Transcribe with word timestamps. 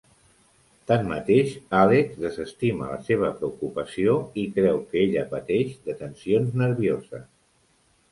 Tanmateix, 0.91 1.49
Alex 1.79 2.15
desestima 2.23 2.87
la 2.93 2.97
seva 3.09 3.29
preocupació 3.41 4.15
i 4.45 4.47
creu 4.55 4.81
que 4.95 5.01
ella 5.03 5.27
pateix 5.35 5.77
de 5.91 5.97
tensions 6.01 6.57
nervioses. 6.63 7.29